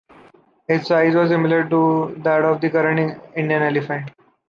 Its 0.67 0.87
size 0.87 1.13
was 1.13 1.29
similar 1.29 1.69
to 1.69 2.15
that 2.23 2.41
of 2.43 2.59
the 2.59 2.71
current 2.71 3.21
Indian 3.35 3.61
elephant. 3.61 4.09